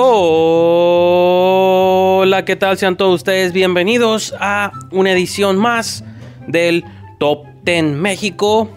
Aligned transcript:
Hola, 0.00 0.14
¿qué 2.44 2.54
tal? 2.54 2.78
Sean 2.78 2.96
todos 2.96 3.16
ustedes 3.16 3.52
bienvenidos 3.52 4.32
a 4.38 4.70
una 4.92 5.10
edición 5.10 5.56
más 5.56 6.04
del 6.46 6.84
Top 7.18 7.44
10 7.64 7.96
México. 7.96 8.70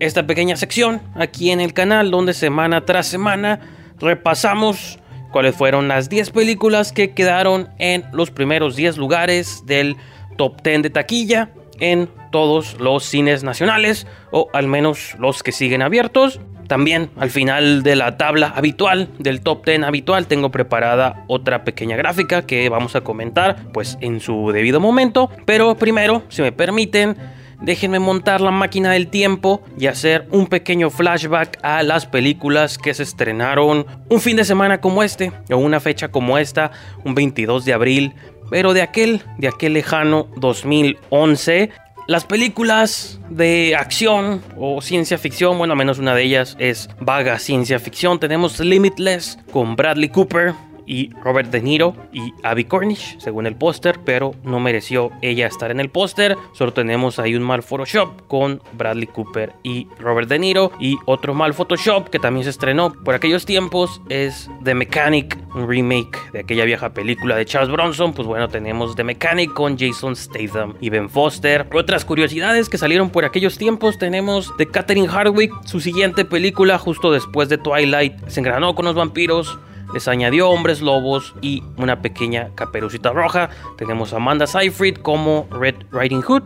Esta 0.00 0.26
pequeña 0.26 0.54
sección 0.56 1.00
aquí 1.14 1.50
en 1.50 1.62
el 1.62 1.72
canal 1.72 2.10
donde 2.10 2.34
semana 2.34 2.84
tras 2.84 3.06
semana 3.06 3.58
repasamos 3.98 4.98
cuáles 5.32 5.56
fueron 5.56 5.88
las 5.88 6.10
10 6.10 6.28
películas 6.28 6.92
que 6.92 7.14
quedaron 7.14 7.70
en 7.78 8.04
los 8.12 8.30
primeros 8.30 8.76
10 8.76 8.98
lugares 8.98 9.62
del 9.64 9.96
Top 10.36 10.60
10 10.62 10.82
de 10.82 10.90
taquilla 10.90 11.52
en 11.80 12.10
todos 12.30 12.78
los 12.78 13.02
cines 13.06 13.44
nacionales 13.44 14.06
o 14.30 14.50
al 14.52 14.66
menos 14.66 15.16
los 15.18 15.42
que 15.42 15.52
siguen 15.52 15.80
abiertos. 15.80 16.38
También 16.68 17.10
al 17.16 17.30
final 17.30 17.82
de 17.82 17.96
la 17.96 18.16
tabla 18.16 18.48
habitual, 18.48 19.08
del 19.18 19.40
top 19.40 19.64
10 19.64 19.82
habitual, 19.82 20.26
tengo 20.26 20.50
preparada 20.50 21.24
otra 21.28 21.64
pequeña 21.64 21.96
gráfica 21.96 22.42
que 22.42 22.68
vamos 22.68 22.96
a 22.96 23.02
comentar 23.02 23.56
pues 23.72 23.98
en 24.00 24.20
su 24.20 24.50
debido 24.52 24.80
momento. 24.80 25.30
Pero 25.44 25.76
primero, 25.76 26.22
si 26.28 26.42
me 26.42 26.52
permiten, 26.52 27.16
déjenme 27.60 27.98
montar 27.98 28.40
la 28.40 28.50
máquina 28.50 28.90
del 28.92 29.08
tiempo 29.08 29.62
y 29.78 29.86
hacer 29.86 30.26
un 30.30 30.46
pequeño 30.46 30.90
flashback 30.90 31.58
a 31.62 31.82
las 31.82 32.06
películas 32.06 32.78
que 32.78 32.94
se 32.94 33.02
estrenaron 33.02 33.86
un 34.08 34.20
fin 34.20 34.36
de 34.36 34.44
semana 34.44 34.80
como 34.80 35.02
este 35.02 35.32
o 35.50 35.56
una 35.56 35.80
fecha 35.80 36.08
como 36.08 36.38
esta, 36.38 36.72
un 37.04 37.14
22 37.14 37.64
de 37.64 37.72
abril, 37.72 38.14
pero 38.50 38.72
de 38.72 38.82
aquel, 38.82 39.22
de 39.38 39.48
aquel 39.48 39.72
lejano 39.72 40.28
2011 40.36 41.70
las 42.06 42.24
películas 42.24 43.18
de 43.30 43.74
acción 43.76 44.42
o 44.56 44.80
ciencia 44.80 45.18
ficción, 45.18 45.58
bueno, 45.58 45.74
menos 45.74 45.98
una 45.98 46.14
de 46.14 46.22
ellas 46.22 46.56
es 46.58 46.88
vaga 47.00 47.38
ciencia 47.38 47.78
ficción. 47.78 48.20
Tenemos 48.20 48.60
Limitless 48.60 49.38
con 49.50 49.74
Bradley 49.74 50.08
Cooper, 50.08 50.54
y 50.86 51.10
Robert 51.22 51.50
De 51.50 51.60
Niro 51.60 51.94
y 52.12 52.32
Abby 52.42 52.64
Cornish, 52.64 53.18
según 53.18 53.46
el 53.46 53.56
póster, 53.56 53.98
pero 54.04 54.34
no 54.44 54.60
mereció 54.60 55.10
ella 55.22 55.46
estar 55.46 55.70
en 55.70 55.80
el 55.80 55.90
póster. 55.90 56.36
Solo 56.52 56.72
tenemos 56.72 57.18
ahí 57.18 57.34
un 57.34 57.42
mal 57.42 57.62
Photoshop 57.62 58.26
con 58.28 58.62
Bradley 58.72 59.06
Cooper 59.06 59.52
y 59.62 59.88
Robert 59.98 60.28
De 60.28 60.38
Niro. 60.38 60.72
Y 60.80 60.96
otro 61.06 61.34
mal 61.34 61.54
Photoshop 61.54 62.08
que 62.08 62.18
también 62.18 62.44
se 62.44 62.50
estrenó 62.50 62.92
por 62.92 63.14
aquellos 63.14 63.46
tiempos 63.46 64.00
es 64.08 64.50
The 64.64 64.74
Mechanic, 64.74 65.38
un 65.54 65.68
remake 65.68 66.18
de 66.32 66.40
aquella 66.40 66.64
vieja 66.64 66.90
película 66.94 67.36
de 67.36 67.44
Charles 67.44 67.70
Bronson. 67.70 68.12
Pues 68.12 68.26
bueno, 68.28 68.48
tenemos 68.48 68.94
The 68.96 69.04
Mechanic 69.04 69.52
con 69.52 69.78
Jason 69.78 70.14
Statham 70.16 70.74
y 70.80 70.90
Ben 70.90 71.10
Foster. 71.10 71.66
Otras 71.72 72.04
curiosidades 72.04 72.68
que 72.68 72.78
salieron 72.78 73.10
por 73.10 73.24
aquellos 73.24 73.58
tiempos 73.58 73.98
tenemos 73.98 74.56
de 74.56 74.66
Catherine 74.66 75.08
Hardwick, 75.08 75.52
su 75.64 75.80
siguiente 75.80 76.24
película 76.24 76.78
justo 76.78 77.10
después 77.10 77.48
de 77.48 77.58
Twilight, 77.58 78.28
se 78.28 78.40
engranó 78.40 78.74
con 78.74 78.84
los 78.84 78.94
vampiros 78.94 79.58
les 79.92 80.08
añadió 80.08 80.50
hombres 80.50 80.80
lobos 80.80 81.34
y 81.40 81.62
una 81.76 82.02
pequeña 82.02 82.50
caperucita 82.54 83.10
roja. 83.12 83.50
Tenemos 83.76 84.12
a 84.12 84.16
Amanda 84.16 84.46
Seyfried 84.46 84.98
como 84.98 85.46
Red 85.50 85.76
Riding 85.92 86.22
Hood 86.22 86.42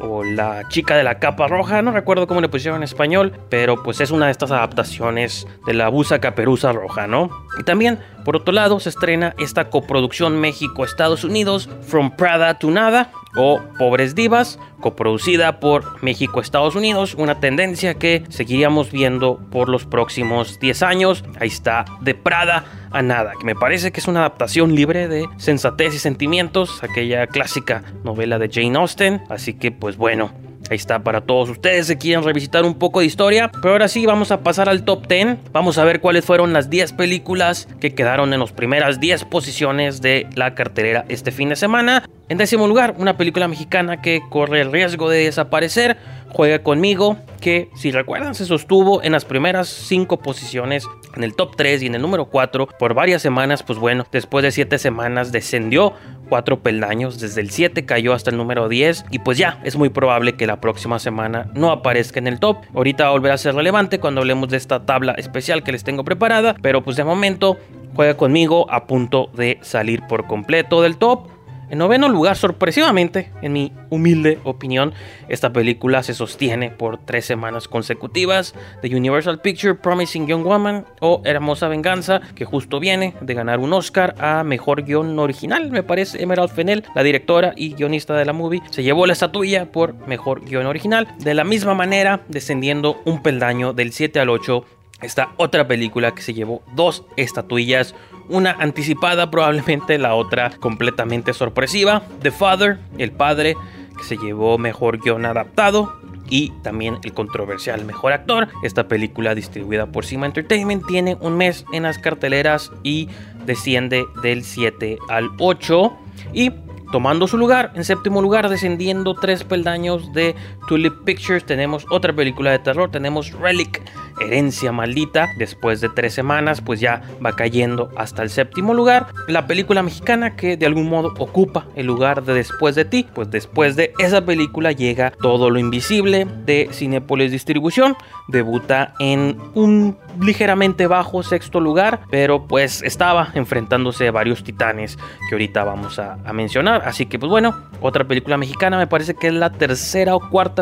o 0.00 0.24
la 0.24 0.66
chica 0.68 0.96
de 0.96 1.04
la 1.04 1.18
capa 1.18 1.46
roja, 1.46 1.82
no 1.82 1.92
recuerdo 1.92 2.26
cómo 2.26 2.40
le 2.40 2.48
pusieron 2.48 2.78
en 2.78 2.84
español, 2.84 3.32
pero 3.48 3.82
pues 3.82 4.00
es 4.00 4.10
una 4.10 4.26
de 4.26 4.32
estas 4.32 4.50
adaptaciones 4.50 5.46
de 5.66 5.74
la 5.74 5.88
busa 5.88 6.20
caperuza 6.20 6.72
roja, 6.72 7.06
¿no? 7.06 7.30
Y 7.58 7.64
también, 7.64 7.98
por 8.24 8.36
otro 8.36 8.52
lado, 8.52 8.80
se 8.80 8.88
estrena 8.88 9.34
esta 9.38 9.68
coproducción 9.68 10.40
México-Estados 10.40 11.24
Unidos, 11.24 11.68
From 11.82 12.16
Prada 12.16 12.58
to 12.58 12.70
Nada, 12.70 13.12
o 13.36 13.60
Pobres 13.78 14.14
Divas, 14.14 14.58
coproducida 14.80 15.60
por 15.60 16.02
México-Estados 16.02 16.74
Unidos, 16.74 17.14
una 17.14 17.40
tendencia 17.40 17.94
que 17.94 18.24
seguiríamos 18.28 18.90
viendo 18.90 19.38
por 19.50 19.68
los 19.68 19.84
próximos 19.84 20.58
10 20.58 20.82
años. 20.82 21.24
Ahí 21.38 21.48
está, 21.48 21.84
de 22.00 22.14
Prada 22.14 22.64
a 22.90 23.02
Nada, 23.02 23.32
que 23.38 23.44
me 23.44 23.54
parece 23.54 23.92
que 23.92 24.00
es 24.00 24.08
una 24.08 24.20
adaptación 24.20 24.74
libre 24.74 25.08
de 25.08 25.28
sensatez 25.36 25.94
y 25.94 25.98
sentimientos, 25.98 26.82
aquella 26.82 27.26
clásica 27.26 27.84
novela 28.04 28.38
de 28.38 28.48
Jane 28.48 28.76
Austen, 28.78 29.22
así 29.28 29.54
que 29.54 29.70
pues 29.70 29.96
bueno, 29.96 30.32
Ahí 30.70 30.76
está 30.76 31.02
para 31.02 31.20
todos 31.20 31.50
ustedes 31.50 31.88
si 31.88 31.96
quieren 31.96 32.22
revisitar 32.22 32.64
un 32.64 32.74
poco 32.74 33.00
de 33.00 33.06
historia. 33.06 33.50
Pero 33.60 33.72
ahora 33.72 33.88
sí, 33.88 34.06
vamos 34.06 34.30
a 34.30 34.44
pasar 34.44 34.68
al 34.68 34.84
top 34.84 35.08
10. 35.08 35.38
Vamos 35.52 35.78
a 35.78 35.84
ver 35.84 36.00
cuáles 36.00 36.24
fueron 36.24 36.52
las 36.52 36.70
10 36.70 36.92
películas 36.92 37.66
que 37.80 37.92
quedaron 37.92 38.32
en 38.32 38.38
las 38.38 38.52
primeras 38.52 39.00
10 39.00 39.24
posiciones 39.24 40.00
de 40.00 40.28
la 40.36 40.54
cartelera 40.54 41.04
este 41.08 41.32
fin 41.32 41.48
de 41.48 41.56
semana. 41.56 42.08
En 42.28 42.38
décimo 42.38 42.68
lugar, 42.68 42.94
una 42.98 43.16
película 43.16 43.48
mexicana 43.48 44.00
que 44.00 44.22
corre 44.30 44.60
el 44.60 44.70
riesgo 44.70 45.10
de 45.10 45.24
desaparecer. 45.24 45.96
Juega 46.28 46.62
conmigo, 46.62 47.16
que 47.40 47.68
si 47.74 47.90
recuerdan 47.90 48.36
se 48.36 48.44
sostuvo 48.44 49.02
en 49.02 49.10
las 49.10 49.24
primeras 49.24 49.66
5 49.68 50.20
posiciones 50.20 50.86
en 51.16 51.24
el 51.24 51.34
top 51.34 51.56
3 51.56 51.82
y 51.82 51.86
en 51.86 51.96
el 51.96 52.02
número 52.02 52.26
4 52.26 52.68
por 52.78 52.94
varias 52.94 53.22
semanas. 53.22 53.64
Pues 53.64 53.80
bueno, 53.80 54.06
después 54.12 54.44
de 54.44 54.52
7 54.52 54.78
semanas 54.78 55.32
descendió 55.32 55.94
cuatro 56.30 56.60
peldaños, 56.62 57.20
desde 57.20 57.42
el 57.42 57.50
7 57.50 57.84
cayó 57.84 58.14
hasta 58.14 58.30
el 58.30 58.38
número 58.38 58.68
10 58.70 59.04
y 59.10 59.18
pues 59.18 59.36
ya 59.36 59.60
es 59.64 59.76
muy 59.76 59.90
probable 59.90 60.36
que 60.36 60.46
la 60.46 60.60
próxima 60.60 60.98
semana 60.98 61.50
no 61.54 61.70
aparezca 61.70 62.18
en 62.18 62.28
el 62.28 62.40
top. 62.40 62.58
Ahorita 62.74 63.04
va 63.04 63.10
a 63.10 63.12
volver 63.12 63.32
a 63.32 63.38
ser 63.38 63.54
relevante 63.54 64.00
cuando 64.00 64.22
hablemos 64.22 64.48
de 64.48 64.56
esta 64.56 64.86
tabla 64.86 65.12
especial 65.12 65.62
que 65.62 65.72
les 65.72 65.84
tengo 65.84 66.04
preparada, 66.04 66.56
pero 66.62 66.82
pues 66.82 66.96
de 66.96 67.04
momento 67.04 67.58
juega 67.94 68.16
conmigo 68.16 68.70
a 68.70 68.86
punto 68.86 69.28
de 69.34 69.58
salir 69.60 70.02
por 70.06 70.26
completo 70.26 70.80
del 70.80 70.96
top. 70.96 71.28
En 71.70 71.78
noveno 71.78 72.08
lugar, 72.08 72.36
sorpresivamente, 72.36 73.30
en 73.42 73.52
mi 73.52 73.72
humilde 73.90 74.40
opinión, 74.42 74.92
esta 75.28 75.52
película 75.52 76.02
se 76.02 76.14
sostiene 76.14 76.70
por 76.70 76.98
tres 76.98 77.24
semanas 77.24 77.68
consecutivas. 77.68 78.56
The 78.82 78.94
Universal 78.94 79.40
Picture 79.40 79.76
Promising 79.76 80.26
Young 80.26 80.42
Woman 80.42 80.84
o 81.00 81.22
Hermosa 81.24 81.68
Venganza, 81.68 82.22
que 82.34 82.44
justo 82.44 82.80
viene 82.80 83.14
de 83.20 83.34
ganar 83.34 83.60
un 83.60 83.72
Oscar 83.72 84.16
a 84.18 84.42
Mejor 84.42 84.82
Guión 84.82 85.16
Original, 85.20 85.70
me 85.70 85.84
parece. 85.84 86.20
Emerald 86.20 86.50
Fennell, 86.50 86.84
la 86.94 87.04
directora 87.04 87.52
y 87.56 87.74
guionista 87.74 88.16
de 88.16 88.24
la 88.24 88.32
movie, 88.32 88.62
se 88.70 88.82
llevó 88.82 89.06
la 89.06 89.12
estatuilla 89.12 89.70
por 89.70 89.94
Mejor 90.08 90.44
Guión 90.44 90.66
Original. 90.66 91.06
De 91.18 91.34
la 91.34 91.44
misma 91.44 91.74
manera, 91.74 92.22
descendiendo 92.26 93.00
un 93.04 93.22
peldaño 93.22 93.72
del 93.74 93.92
7 93.92 94.18
al 94.18 94.30
8 94.30 94.64
esta 95.02 95.30
otra 95.36 95.66
película 95.66 96.14
que 96.14 96.22
se 96.22 96.34
llevó 96.34 96.62
dos 96.74 97.04
estatuillas, 97.16 97.94
una 98.28 98.52
anticipada 98.52 99.30
probablemente, 99.30 99.98
la 99.98 100.14
otra 100.14 100.50
completamente 100.60 101.32
sorpresiva, 101.32 102.02
The 102.22 102.30
Father, 102.30 102.78
el 102.98 103.12
padre, 103.12 103.56
que 103.96 104.04
se 104.04 104.16
llevó 104.16 104.56
mejor 104.58 104.98
guion 105.00 105.26
adaptado 105.26 106.00
y 106.28 106.50
también 106.62 106.98
el 107.02 107.12
controversial 107.12 107.84
mejor 107.84 108.12
actor. 108.12 108.48
Esta 108.62 108.88
película 108.88 109.34
distribuida 109.34 109.86
por 109.86 110.06
Cima 110.06 110.26
Entertainment 110.26 110.86
tiene 110.86 111.16
un 111.20 111.36
mes 111.36 111.64
en 111.72 111.82
las 111.82 111.98
carteleras 111.98 112.70
y 112.82 113.08
desciende 113.44 114.04
del 114.22 114.44
7 114.44 114.98
al 115.08 115.30
8 115.38 115.92
y 116.32 116.52
tomando 116.92 117.26
su 117.26 117.36
lugar. 117.36 117.72
En 117.74 117.84
séptimo 117.84 118.22
lugar, 118.22 118.48
descendiendo 118.48 119.14
tres 119.14 119.44
peldaños 119.44 120.12
de 120.12 120.34
Tulip 120.70 121.02
Pictures, 121.02 121.44
tenemos 121.44 121.84
otra 121.90 122.12
película 122.12 122.52
de 122.52 122.60
terror, 122.60 122.92
tenemos 122.92 123.32
Relic, 123.32 123.82
Herencia 124.20 124.70
Maldita. 124.70 125.28
Después 125.36 125.80
de 125.80 125.88
tres 125.88 126.14
semanas, 126.14 126.60
pues 126.60 126.78
ya 126.78 127.02
va 127.26 127.34
cayendo 127.34 127.90
hasta 127.96 128.22
el 128.22 128.30
séptimo 128.30 128.72
lugar. 128.72 129.08
La 129.26 129.48
película 129.48 129.82
mexicana 129.82 130.36
que 130.36 130.56
de 130.56 130.66
algún 130.66 130.88
modo 130.88 131.12
ocupa 131.18 131.66
el 131.74 131.86
lugar 131.86 132.22
de 132.22 132.34
Después 132.34 132.76
de 132.76 132.84
ti, 132.84 133.04
pues 133.12 133.32
después 133.32 133.74
de 133.74 133.92
esa 133.98 134.24
película 134.24 134.70
llega 134.70 135.10
Todo 135.10 135.50
lo 135.50 135.58
Invisible 135.58 136.24
de 136.46 136.68
Cinepolis 136.70 137.32
Distribución. 137.32 137.96
Debuta 138.28 138.94
en 139.00 139.38
un 139.54 139.98
ligeramente 140.20 140.86
bajo 140.86 141.22
sexto 141.22 141.58
lugar, 141.58 142.00
pero 142.10 142.46
pues 142.46 142.82
estaba 142.82 143.30
enfrentándose 143.34 144.08
a 144.08 144.12
varios 144.12 144.44
titanes 144.44 144.96
que 145.28 145.34
ahorita 145.34 145.64
vamos 145.64 145.98
a, 145.98 146.16
mencionar. 146.32 146.82
Así 146.86 147.06
que 147.06 147.18
pues 147.18 147.28
bueno, 147.28 147.56
otra 147.80 148.04
película 148.04 148.36
mexicana, 148.36 148.78
me 148.78 148.86
parece 148.86 149.14
que 149.14 149.26
es 149.26 149.34
la 149.34 149.50
tercera 149.50 150.14
o 150.14 150.30
cuarta 150.30 150.59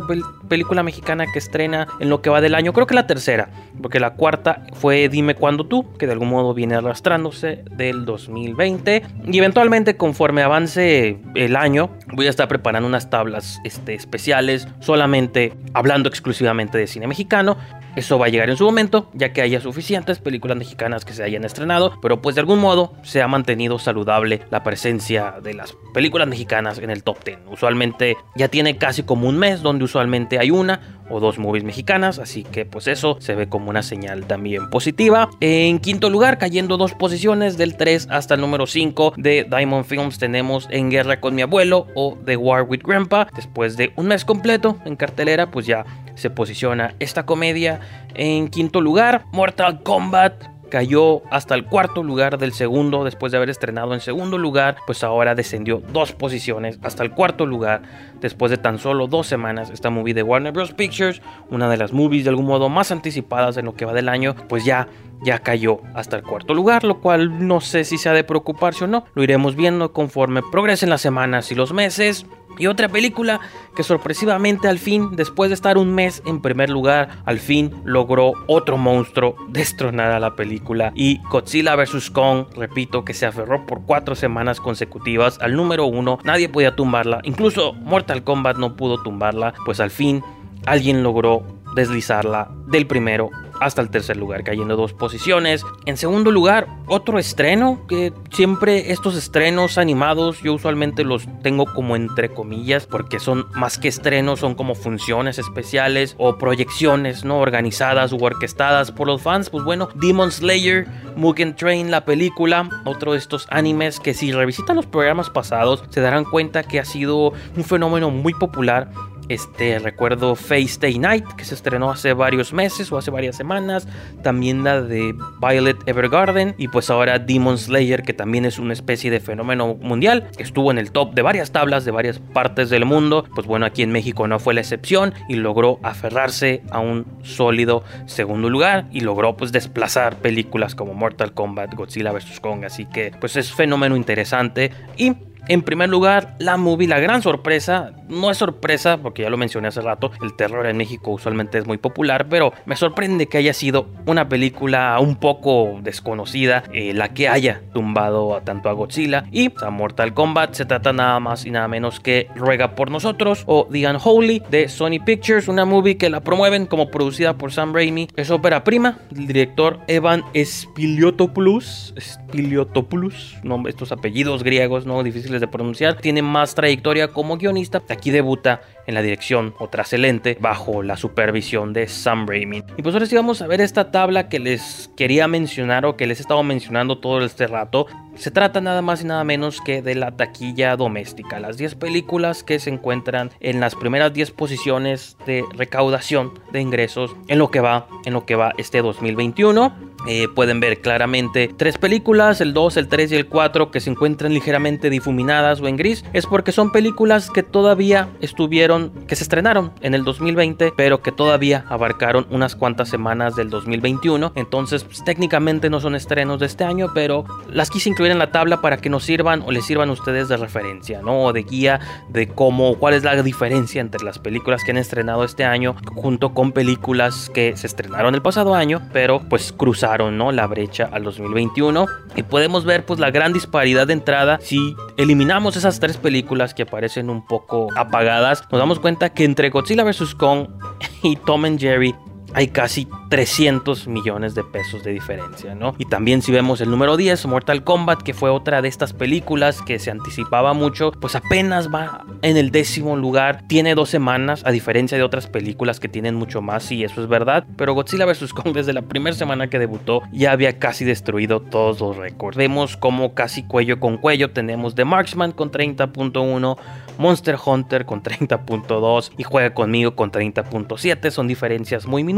película 0.49 0.83
mexicana 0.83 1.27
que 1.33 1.39
estrena 1.39 1.87
en 2.01 2.09
lo 2.09 2.23
que 2.23 2.31
va 2.31 2.41
del 2.41 2.55
año. 2.55 2.73
Creo 2.73 2.87
que 2.87 2.95
la 2.95 3.07
tercera, 3.07 3.51
porque 3.81 4.01
la 4.01 4.15
cuarta 4.15 4.65
fue 4.75 5.09
Dime 5.09 5.35
cuándo 5.35 5.65
tú, 5.65 5.93
que 5.99 6.07
de 6.07 6.13
algún 6.13 6.29
modo 6.31 6.55
viene 6.55 6.75
arrastrándose 6.75 7.65
del 7.71 8.05
2020. 8.05 9.03
Y 9.27 9.39
eventualmente 9.39 9.97
conforme 9.97 10.43
avance 10.43 11.19
el 11.35 11.57
año, 11.57 11.91
voy 12.13 12.27
a 12.27 12.31
estar 12.31 12.49
preparando 12.49 12.89
unas 12.89 13.11
tablas 13.11 13.61
este, 13.65 13.95
especiales 13.95 14.69
solamente 14.81 15.53
hablando 15.75 16.09
exclusivamente 16.09 16.79
de 16.79 16.87
cine 16.87 17.07
mexicano 17.07 17.57
eso 17.97 18.19
va 18.19 18.27
a 18.27 18.29
llegar 18.29 18.51
en 18.51 18.57
su 18.57 18.65
momento, 18.65 19.11
ya 19.15 19.33
que 19.33 19.43
haya 19.43 19.61
suficientes 19.61 20.19
películas 20.19 20.57
mexicanas 20.57 21.05
que 21.05 21.13
se 21.13 21.23
hayan 21.23 21.45
estrenado, 21.45 21.99
pero 22.01 22.21
pues 22.23 22.35
de 22.35 22.41
algún 22.41 22.61
modo 22.61 22.93
se 23.03 23.23
ha 23.23 23.29
mantenido 23.29 23.79
saludable 23.79 24.43
la 24.51 24.63
presencia 24.63 25.37
de 25.43 25.55
las 25.55 25.77
películas 25.93 26.29
mexicanas 26.29 26.79
en 26.79 26.91
el 26.91 27.03
top 27.03 27.25
10. 27.25 27.39
Usualmente 27.51 28.17
ya 28.37 28.49
tiene 28.49 28.77
casi 28.77 29.03
como 29.03 29.29
un 29.29 29.39
mes 29.39 29.63
donde 29.63 29.85
usualmente 29.85 30.39
hay 30.39 30.51
una 30.51 30.98
o 31.11 31.21
dos 31.21 31.39
movies 31.39 31.65
mexicanas, 31.65 32.19
así 32.19 32.45
que 32.45 32.65
pues 32.65 32.87
eso 32.87 33.17
se 33.21 33.35
ve 33.35 33.49
como 33.49 33.71
una 33.71 33.83
señal 33.83 34.27
también 34.27 34.71
positiva. 34.71 35.31
En 35.41 35.79
quinto 35.79 36.11
lugar, 36.11 36.39
cayendo 36.39 36.77
dos 36.77 36.95
posiciones 36.95 37.57
del 37.57 37.77
3 37.77 38.09
hasta 38.11 38.35
el 38.35 38.41
número 38.41 38.67
5 38.67 39.15
de 39.17 39.47
Diamond 39.49 39.85
Films 39.85 40.19
tenemos 40.19 40.69
En 40.71 40.91
Guerra 40.91 41.21
con 41.21 41.35
mi 41.35 41.43
abuelo 41.43 41.87
o 41.95 42.17
The 42.25 42.37
War 42.37 42.63
with 42.63 42.83
Grandpa. 42.85 43.29
Después 43.35 43.77
de 43.77 43.93
un 43.97 44.09
mes 44.09 44.25
completo 44.25 44.79
en 44.85 44.97
cartelera, 44.97 45.51
pues 45.51 45.67
ya 45.67 45.85
se 46.15 46.31
posiciona 46.31 46.95
esta 46.99 47.27
comedia 47.27 47.81
en 48.15 48.49
quinto 48.49 48.81
lugar. 48.81 49.25
Mortal 49.33 49.83
Kombat 49.83 50.58
cayó 50.69 51.23
hasta 51.31 51.55
el 51.55 51.65
cuarto 51.65 52.03
lugar 52.03 52.39
del 52.39 52.53
segundo 52.53 53.05
después 53.05 53.33
de 53.33 53.39
haber 53.39 53.51
estrenado 53.51 53.95
en 53.95 54.01
segundo 54.01 54.39
lugar, 54.39 54.77
pues 54.87 55.03
ahora 55.05 55.35
descendió 55.35 55.83
dos 55.93 56.13
posiciones 56.13 56.79
hasta 56.83 57.03
el 57.03 57.13
cuarto 57.13 57.47
lugar 57.47 57.83
después 58.21 58.51
de 58.51 58.57
tan 58.57 58.79
solo 58.79 59.07
dos 59.07 59.27
semanas. 59.27 59.71
Esta 59.71 59.91
movie 59.91 60.15
de 60.15 60.23
Warner 60.23 60.53
Bros. 60.53 60.73
Pictures, 60.73 61.23
una 61.51 61.69
de 61.69 61.77
las 61.77 61.93
movies 61.93 62.25
de 62.25 62.31
algún 62.31 62.47
modo 62.47 62.69
más 62.69 62.91
anticipadas 62.91 63.57
en 63.57 63.65
lo 63.65 63.75
que 63.75 63.85
va 63.85 63.93
del 63.93 64.09
año, 64.09 64.35
pues 64.49 64.65
ya 64.65 64.89
ya 65.23 65.41
cayó 65.41 65.81
hasta 65.95 66.17
el 66.17 66.23
cuarto 66.23 66.55
lugar, 66.55 66.85
lo 66.85 67.01
cual 67.01 67.47
no 67.47 67.61
sé 67.61 67.85
si 67.85 67.99
se 67.99 68.09
ha 68.09 68.13
de 68.13 68.25
preocuparse 68.25 68.85
o 68.85 68.87
no. 68.87 69.05
Lo 69.15 69.23
iremos 69.23 69.57
viendo 69.57 69.93
conforme 69.93 70.43
progresen 70.53 70.91
las 70.91 71.01
semanas 71.01 71.51
y 71.51 71.55
los 71.55 71.73
meses. 71.73 72.27
Y 72.59 72.67
otra 72.67 72.89
película 72.89 73.41
que 73.77 73.83
sorpresivamente 73.83 74.69
al 74.69 74.79
fin, 74.79 75.17
después 75.17 75.51
de 75.51 75.55
estar 75.55 75.79
un 75.79 75.95
mes 75.95 76.23
en 76.27 76.41
primer 76.41 76.71
lugar, 76.71 77.23
al 77.25 77.39
fin 77.39 77.73
logró 77.85 78.33
otro 78.47 78.77
monstruo 78.77 79.37
destronar 79.49 80.13
a 80.13 80.21
la 80.21 80.37
película. 80.37 80.93
Y 80.95 81.21
Godzilla 81.31 81.77
vs. 81.77 82.11
Kong, 82.11 82.47
repito, 82.57 83.05
que 83.05 83.15
se 83.15 83.27
aferró 83.27 83.67
por 83.67 83.83
cuatro 83.83 84.15
semanas 84.15 84.61
consecutivas 84.61 85.39
al 85.41 85.55
número 85.55 85.87
uno. 85.87 86.19
Nadie 86.25 86.49
podía 86.49 86.75
tumbarla, 86.75 87.21
incluso 87.23 87.73
Mortal 87.75 88.25
Kombat 88.25 88.57
no 88.57 88.77
pudo 88.77 89.03
tumbarla, 89.03 89.55
pues 89.65 89.81
al 89.81 89.91
fin 89.91 90.23
alguien 90.67 91.03
logró 91.03 91.43
deslizarla 91.75 92.51
del 92.67 92.87
primero 92.87 93.31
hasta 93.61 93.83
el 93.83 93.91
tercer 93.91 94.17
lugar, 94.17 94.45
cayendo 94.45 94.77
dos 94.77 94.93
posiciones. 94.93 95.65
En 95.87 95.97
segundo 95.97 96.31
lugar, 96.31 96.67
otro 96.87 97.19
estreno, 97.19 97.87
que 97.89 98.13
siempre 98.31 98.93
estos 98.93 99.17
estrenos 99.17 99.79
animados 99.79 100.41
yo 100.43 100.55
usualmente 100.55 101.05
los 101.05 101.29
tengo 101.43 101.67
como 101.67 101.97
entre 101.97 102.31
comillas, 102.31 102.87
porque 102.87 103.21
son 103.21 103.47
más 103.55 103.79
que 103.79 103.89
estrenos, 103.89 104.41
son 104.41 104.55
como 104.55 104.75
funciones 104.75 105.39
especiales 105.39 106.15
o 106.19 106.39
proyecciones, 106.39 107.25
¿no? 107.25 107.39
Organizadas 107.39 108.13
u 108.13 108.19
orquestadas 108.25 108.93
por 108.93 109.07
los 109.07 109.23
fans. 109.23 109.51
Pues 109.51 109.65
bueno, 109.65 109.89
Demon 109.95 110.31
Slayer, 110.31 110.87
Mugen 111.17 111.57
Train, 111.57 111.91
la 111.91 112.05
película, 112.05 112.69
otro 112.85 113.13
de 113.13 113.19
estos 113.19 113.47
animes 113.51 114.01
que 114.01 114.15
si 114.15 114.33
revisitan 114.33 114.77
los 114.77 114.87
programas 114.87 115.31
pasados 115.31 115.85
se 115.91 116.01
darán 116.01 116.25
cuenta 116.25 116.63
que 116.63 116.81
ha 116.81 116.85
sido 116.85 117.33
un 117.57 117.65
fenómeno 117.65 118.11
muy 118.11 118.35
popular 118.35 118.91
este, 119.29 119.79
recuerdo 119.79 120.35
Face 120.35 120.79
Day 120.81 120.99
Night, 120.99 121.25
que 121.37 121.45
se 121.45 121.55
estrenó 121.55 121.91
hace 121.91 122.13
varios 122.13 122.53
meses 122.53 122.91
o 122.93 122.99
hace 122.99 123.11
varias 123.11 123.37
semanas. 123.37 123.87
También 124.23 124.65
la 124.65 124.81
de 124.81 125.15
Violet 125.41 125.77
Evergarden. 125.87 126.55
Y 126.59 126.69
pues 126.69 126.91
ahora 126.91 127.19
Demon 127.19 127.59
Slayer, 127.59 128.03
que 128.03 128.13
también 128.13 128.45
es 128.45 128.59
una 128.59 128.73
especie 128.73 129.11
de 129.11 129.21
fenómeno 129.21 129.75
mundial. 129.75 130.29
Estuvo 130.39 130.71
en 130.71 130.79
el 130.79 130.93
top 130.93 131.15
de 131.15 131.23
varias 131.23 131.53
tablas 131.53 131.85
de 131.85 131.91
varias 131.91 132.19
partes 132.19 132.71
del 132.71 132.85
mundo. 132.85 133.25
Pues 133.35 133.47
bueno, 133.47 133.67
aquí 133.67 133.83
en 133.83 133.93
México 133.93 134.27
no 134.27 134.39
fue 134.39 134.55
la 134.55 134.61
excepción. 134.61 135.15
Y 135.29 135.37
logró 135.37 135.79
aferrarse 135.83 136.63
a 136.71 136.81
un 136.81 137.07
sólido 137.23 137.85
segundo 138.07 138.51
lugar. 138.51 138.87
Y 138.93 139.01
logró 139.01 139.37
pues 139.37 139.53
desplazar 139.53 140.17
películas 140.17 140.75
como 140.75 140.95
Mortal 140.95 141.35
Kombat, 141.35 141.75
Godzilla 141.75 142.13
vs. 142.13 142.41
Kong. 142.41 142.65
Así 142.65 142.87
que 142.87 143.13
pues 143.21 143.37
es 143.37 143.53
fenómeno 143.53 143.97
interesante. 143.97 144.73
Y 144.97 145.13
en 145.49 145.63
primer 145.63 145.89
lugar, 145.89 146.35
la 146.39 146.57
movie, 146.57 146.87
la 146.87 147.01
gran 147.01 147.23
sorpresa, 147.23 147.93
no 148.09 148.31
es 148.31 148.37
sorpresa 148.39 148.99
porque 148.99 149.23
ya 149.23 149.31
lo 149.31 149.37
mencioné 149.37 149.69
hace 149.69 149.81
rato, 149.81 150.11
el 150.23 150.35
terror 150.35 150.67
en 150.67 150.77
México 150.77 151.11
usualmente 151.11 151.59
es 151.59 151.67
muy 151.67 151.79
popular, 151.79 152.27
pero 152.29 152.53
me 152.67 152.77
sorprende 152.77 153.27
que 153.27 153.39
haya 153.39 153.53
sido 153.53 153.89
una 154.07 154.29
película 154.29 154.99
un 155.01 155.17
poco 155.17 155.79
desconocida 155.83 156.65
eh, 156.73 156.93
la 156.95 157.15
que 157.15 157.29
haya 157.29 157.63
tumbado 157.73 158.37
a 158.37 158.43
tanto 158.43 158.69
a 158.69 158.73
Godzilla 158.73 159.25
y 159.33 159.53
a 159.63 159.71
Mortal 159.71 160.15
Kombat. 160.15 160.55
Se 160.55 160.65
trata 160.65 160.93
nada 160.93 161.19
más 161.21 161.47
y 161.47 161.51
nada 161.51 161.69
menos 161.69 162.01
que 162.01 162.29
Ruega 162.35 162.75
por 162.75 162.91
nosotros 162.91 163.45
o 163.47 163.67
The 163.71 163.89
Unholy 163.89 164.43
de 164.51 164.69
Sony 164.69 165.01
Pictures, 165.05 165.49
una 165.49 165.65
movie 165.65 165.97
que 165.97 166.11
la 166.11 166.21
promueven 166.21 166.67
como 166.67 166.91
producida 166.91 167.39
por 167.39 167.53
Sam 167.53 167.75
Raimi. 167.75 168.09
Es 168.17 168.31
ópera 168.31 168.65
prima 168.65 168.99
del 169.11 169.27
director 169.27 169.81
Evan 169.89 170.25
Spiliotopoulos, 170.35 171.95
Spiliotopoulos, 171.99 173.37
nombre, 173.43 173.71
estos 173.71 173.93
apellidos 173.93 174.43
griegos 174.43 174.87
no 174.87 175.03
difíciles 175.03 175.38
de 175.41 175.49
pronunciar, 175.49 175.97
tiene 175.97 176.23
más 176.23 176.55
trayectoria 176.55 177.09
como 177.09 177.37
guionista. 177.37 177.83
Aquí 177.89 178.11
debuta 178.11 178.61
en 178.87 178.95
la 178.95 179.03
dirección 179.03 179.55
otra 179.59 179.83
excelente 179.83 180.37
bajo 180.41 180.83
la 180.83 180.97
supervisión 180.97 181.73
de 181.73 181.89
Sam 181.89 182.27
Raimi. 182.27 182.65
Y 182.77 182.83
pues 182.83 182.95
ahora 182.95 183.07
sí 183.07 183.15
vamos 183.15 183.43
a 183.43 183.47
ver 183.47 183.61
esta 183.61 183.91
tabla 183.91 184.29
que 184.29 184.39
les 184.39 184.91
quería 184.97 185.29
mencionar 185.29 185.85
o 185.85 185.97
que 185.97 186.07
les 186.07 186.19
he 186.19 186.23
estado 186.23 186.43
mencionando 186.43 186.99
todo 186.99 187.25
este 187.25 187.47
rato. 187.47 187.87
Se 188.17 188.31
trata 188.31 188.61
nada 188.61 188.83
más 188.83 189.03
y 189.03 189.05
nada 189.05 189.23
menos 189.25 189.61
que 189.61 189.83
de 189.83 189.95
la 189.95 190.13
taquilla 190.13 190.75
doméstica, 190.77 191.39
las 191.39 191.57
10 191.57 191.77
películas 191.77 192.43
que 192.43 192.59
se 192.59 192.71
encuentran 192.71 193.31
en 193.41 193.61
las 193.61 193.75
primeras 193.75 194.13
10 194.13 194.33
posiciones 194.33 195.17
de 195.27 195.45
recaudación 195.55 196.33
de 196.53 196.61
ingresos 196.61 197.15
en 197.29 197.39
lo 197.39 197.51
que 197.51 197.61
va, 197.61 197.87
en 198.05 198.15
lo 198.15 198.27
que 198.27 198.35
va 198.35 198.55
este 198.59 198.83
2021. 198.83 199.73
Eh, 200.11 200.27
pueden 200.27 200.59
ver 200.59 200.81
claramente 200.81 201.53
tres 201.55 201.77
películas, 201.77 202.41
el 202.41 202.55
2, 202.55 202.79
el 202.79 202.89
3 202.89 203.13
y 203.13 203.17
el 203.17 203.27
4, 203.27 203.71
que 203.71 203.79
se 203.79 203.91
encuentran 203.91 204.33
ligeramente 204.33 204.89
difuminadas 204.89 205.61
o 205.61 205.69
en 205.69 205.77
gris. 205.77 206.03
Es 206.15 206.25
porque 206.25 206.51
son 206.51 206.73
películas 206.73 207.31
que 207.31 207.43
todavía 207.43 208.09
estuvieron, 208.23 208.91
que 209.07 209.17
se 209.17 209.25
estrenaron 209.25 209.71
en 209.83 209.93
el 209.93 210.05
2020, 210.05 210.73
pero 210.79 211.03
que 211.03 211.13
todavía 211.13 211.67
abarcaron 211.69 212.27
unas 212.31 212.57
cuantas 212.57 212.89
semanas 212.89 213.37
del 213.37 213.51
2021. 213.51 214.33
Entonces, 214.35 214.83
pues, 214.85 215.05
técnicamente 215.05 215.69
no 215.69 215.79
son 215.79 215.95
estrenos 215.95 216.41
de 216.41 216.47
este 216.47 216.65
año, 216.65 216.87
pero 216.95 217.27
las 217.53 217.69
quise 217.69 217.91
incluir 217.91 218.11
en 218.11 218.19
la 218.19 218.33
tabla 218.33 218.63
para 218.63 218.79
que 218.79 218.89
nos 218.89 219.05
sirvan 219.05 219.43
o 219.43 219.51
les 219.53 219.67
sirvan 219.67 219.91
a 219.91 219.93
ustedes 219.93 220.29
de 220.29 220.39
referencia, 220.39 221.03
¿no? 221.03 221.25
O 221.25 221.35
de 221.35 221.43
guía 221.43 221.81
de 222.09 222.29
cómo, 222.29 222.79
cuál 222.79 222.95
es 222.95 223.05
la 223.05 223.23
diferencia 223.23 223.83
entre 223.83 224.03
las 224.03 224.19
películas 224.19 224.65
que 224.65 224.71
han 224.71 224.79
estrenado 224.79 225.23
este 225.23 225.45
año 225.45 225.77
junto 225.95 226.33
con 226.33 226.53
películas 226.53 227.31
que 227.35 227.59
se 227.59 227.67
estrenaron 227.67 228.15
el 228.15 228.23
pasado 228.23 228.55
año, 228.55 228.81
pero 228.95 229.21
pues 229.29 229.53
cruzaron 229.53 229.98
¿no? 229.99 230.33
la 230.33 230.47
brecha 230.47 230.89
al 230.93 231.03
2021 231.05 231.87
y 232.17 232.23
podemos 232.23 232.65
ver 232.65 232.87
pues 232.87 233.01
la 233.01 233.11
gran 233.11 233.33
disparidad 233.33 233.87
de 233.87 233.93
entrada 233.95 234.39
si 234.41 234.77
eliminamos 234.97 235.57
esas 235.57 235.81
tres 235.81 235.97
películas 235.97 236.55
que 236.55 236.63
aparecen 236.63 237.11
un 237.11 237.27
poco 237.27 237.69
apagadas 237.77 238.45
nos 238.51 238.61
damos 238.61 238.79
cuenta 238.79 239.11
que 239.11 239.25
entre 239.25 239.51
Godzilla 239.51 239.85
vs 239.85 240.15
Kong 240.15 240.49
y 241.03 241.17
Tom 241.17 241.45
and 241.45 241.59
Jerry 241.59 241.95
hay 242.35 242.49
casi 242.49 242.87
300 243.09 243.89
millones 243.89 244.35
de 244.35 244.45
pesos 244.45 244.85
de 244.85 244.93
diferencia, 244.93 245.55
¿no? 245.55 245.75
Y 245.79 245.87
también 245.87 246.21
si 246.23 246.31
vemos 246.31 246.61
el 246.61 246.71
número 246.71 246.97
10, 246.97 247.27
Mortal 247.27 247.65
Kombat, 247.65 248.03
que 248.03 248.15
fue 248.15 248.31
otra 248.31 248.61
de 248.61 248.69
estas 248.69 248.93
películas 248.93 249.63
que 249.63 249.79
se 249.79 249.91
anticipaba 249.91 250.53
mucho, 250.53 250.93
pues 250.93 251.15
apenas 251.15 251.73
va 251.73 252.05
en 252.23 252.37
el 252.37 252.51
décimo 252.51 252.97
lugar, 252.97 253.45
tiene 253.49 253.75
dos 253.75 253.89
semanas, 253.89 254.43
a 254.45 254.51
diferencia 254.51 254.99
de 254.99 255.05
otras 255.05 255.27
películas 255.27 255.81
que 255.81 255.89
tienen 255.89 256.15
mucho 256.15 256.43
más, 256.43 256.71
y 256.71 256.85
eso 256.85 257.03
es 257.03 257.09
verdad, 257.09 257.47
pero 257.57 257.73
Godzilla 257.73 258.05
vs. 258.05 258.33
Kong 258.35 258.53
desde 258.53 258.73
la 258.73 258.83
primera 258.83 259.17
semana 259.17 259.49
que 259.49 259.59
debutó 259.59 260.03
ya 260.13 260.33
había 260.33 260.59
casi 260.59 260.85
destruido 260.85 261.41
todos 261.41 261.81
los 261.81 261.97
récords. 261.97 262.37
Vemos 262.37 262.77
como 262.77 263.15
casi 263.15 263.43
cuello 263.43 263.81
con 263.81 263.97
cuello 263.97 264.31
tenemos 264.31 264.75
The 264.75 264.85
Marksman 264.85 265.33
con 265.33 265.51
30.1, 265.51 266.57
Monster 266.99 267.37
Hunter 267.45 267.87
con 267.87 268.03
30.2 268.03 269.13
y 269.17 269.23
Juega 269.23 269.55
conmigo 269.55 269.95
con 269.95 270.11
30.7, 270.11 271.11
son 271.11 271.29
diferencias 271.29 271.87
muy 271.87 272.05
minúsculas 272.05 272.18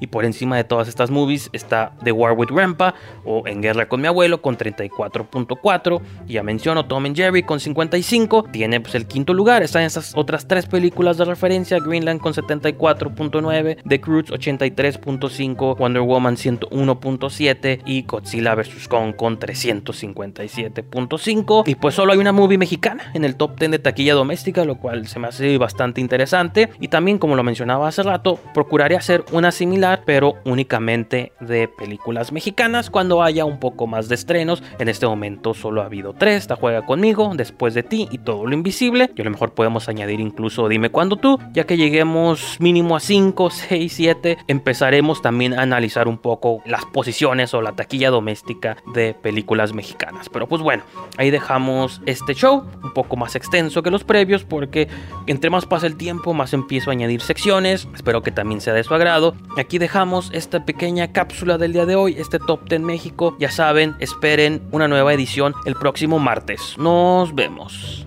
y 0.00 0.08
por 0.08 0.24
encima 0.24 0.56
de 0.56 0.64
todas 0.64 0.88
estas 0.88 1.10
movies 1.10 1.48
está 1.52 1.92
The 2.04 2.12
War 2.12 2.32
with 2.32 2.48
Grandpa 2.50 2.94
o 3.24 3.46
En 3.46 3.62
Guerra 3.62 3.88
con 3.88 4.00
mi 4.00 4.06
abuelo 4.06 4.40
con 4.42 4.56
34.4. 4.56 6.00
Ya 6.26 6.42
menciono 6.42 6.86
Tom 6.86 7.04
and 7.06 7.16
Jerry 7.16 7.42
con 7.42 7.58
55. 7.60 8.46
Tiene 8.52 8.80
pues 8.80 8.94
el 8.94 9.06
quinto 9.06 9.34
lugar. 9.34 9.62
Están 9.62 9.82
esas 9.82 10.16
otras 10.16 10.48
tres 10.48 10.66
películas 10.66 11.16
de 11.16 11.24
referencia. 11.24 11.78
Greenland 11.78 12.20
con 12.20 12.34
74.9. 12.34 13.78
The 13.88 14.00
Cruz 14.00 14.30
83.5. 14.30 15.78
Wonder 15.78 16.02
Woman 16.02 16.36
101.7. 16.36 17.80
Y 17.86 18.02
Godzilla 18.02 18.54
vs. 18.54 18.88
Kong 18.88 19.14
con 19.14 19.38
357.5. 19.38 21.62
Y 21.66 21.76
pues 21.76 21.94
solo 21.94 22.12
hay 22.12 22.18
una 22.18 22.32
movie 22.32 22.58
mexicana 22.58 23.10
en 23.14 23.24
el 23.24 23.36
top 23.36 23.58
10 23.58 23.70
de 23.72 23.78
taquilla 23.78 24.14
doméstica. 24.14 24.64
Lo 24.64 24.76
cual 24.76 25.06
se 25.06 25.18
me 25.18 25.28
hace 25.28 25.56
bastante 25.58 26.00
interesante. 26.00 26.70
Y 26.80 26.88
también 26.88 27.18
como 27.18 27.36
lo 27.36 27.42
mencionaba 27.42 27.88
hace 27.88 28.02
rato. 28.02 28.38
Procuraré 28.54 28.96
hacer 28.96 29.24
una 29.32 29.52
similar 29.52 30.02
pero 30.04 30.34
únicamente 30.44 31.32
de 31.40 31.68
películas 31.68 32.32
mexicanas 32.32 32.90
cuando 32.90 33.22
haya 33.22 33.44
un 33.44 33.58
poco 33.58 33.86
más 33.86 34.08
de 34.08 34.14
estrenos. 34.14 34.62
En 34.78 34.88
este 34.88 35.06
momento 35.06 35.54
solo 35.54 35.82
ha 35.82 35.86
habido 35.86 36.12
tres, 36.12 36.46
juega 36.60 36.82
conmigo, 36.86 37.32
después 37.34 37.74
de 37.74 37.82
ti 37.82 38.08
y 38.10 38.18
todo 38.18 38.46
lo 38.46 38.54
invisible. 38.54 39.10
Y 39.16 39.20
a 39.20 39.24
lo 39.24 39.30
mejor 39.30 39.52
podemos 39.52 39.88
añadir 39.88 40.20
incluso 40.20 40.68
dime 40.68 40.90
cuándo 40.90 41.16
tú, 41.16 41.38
ya 41.52 41.64
que 41.64 41.76
lleguemos 41.76 42.56
mínimo 42.60 42.96
a 42.96 43.00
5, 43.00 43.50
6, 43.50 43.92
7, 43.92 44.38
empezaremos 44.48 45.22
también 45.22 45.54
a 45.54 45.62
analizar 45.62 46.08
un 46.08 46.18
poco 46.18 46.62
las 46.66 46.84
posiciones 46.86 47.54
o 47.54 47.62
la 47.62 47.72
taquilla 47.72 48.10
doméstica 48.10 48.76
de 48.94 49.14
películas 49.14 49.72
mexicanas. 49.72 50.28
Pero 50.28 50.48
pues 50.48 50.62
bueno, 50.62 50.82
ahí 51.16 51.30
dejamos 51.30 52.00
este 52.06 52.34
show, 52.34 52.64
un 52.82 52.92
poco 52.94 53.16
más 53.16 53.36
extenso 53.36 53.82
que 53.82 53.90
los 53.90 54.04
previos, 54.04 54.44
porque 54.44 54.88
entre 55.26 55.50
más 55.50 55.66
pasa 55.66 55.86
el 55.86 55.96
tiempo, 55.96 56.34
más 56.34 56.52
empiezo 56.52 56.90
a 56.90 56.92
añadir 56.92 57.20
secciones. 57.20 57.88
Espero 57.94 58.22
que 58.22 58.32
también 58.32 58.60
sea 58.60 58.74
de 58.74 58.84
su 58.84 58.94
agrado. 58.94 59.19
Aquí 59.56 59.78
dejamos 59.78 60.30
esta 60.32 60.64
pequeña 60.64 61.12
cápsula 61.12 61.58
del 61.58 61.72
día 61.72 61.86
de 61.86 61.96
hoy, 61.96 62.16
este 62.18 62.38
Top 62.38 62.68
10 62.68 62.80
México. 62.80 63.36
Ya 63.38 63.50
saben, 63.50 63.96
esperen 64.00 64.62
una 64.70 64.88
nueva 64.88 65.12
edición 65.12 65.54
el 65.66 65.74
próximo 65.74 66.18
martes. 66.18 66.74
Nos 66.78 67.34
vemos. 67.34 68.04